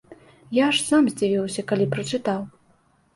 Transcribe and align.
Я 0.57 0.61
аж 0.69 0.77
сам 0.85 1.03
здзівіўся, 1.13 1.65
калі 1.73 1.85
прачытаў. 1.93 2.41